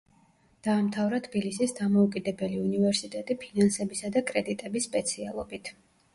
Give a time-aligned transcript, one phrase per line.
[0.67, 5.73] დაამთავრა თბილისის დამოუკიდებელი უნივერსიტეტი ფინანსებისა და კრედიტების სპეციალობით.